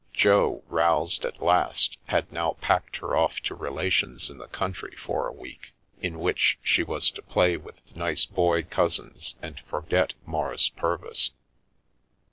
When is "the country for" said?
4.39-5.27